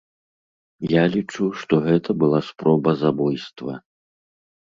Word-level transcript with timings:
Я 0.91 1.01
лічу, 1.15 1.45
што 1.63 1.73
гэта 1.87 2.09
была 2.23 2.39
спроба 2.49 2.93
забойства. 3.03 3.73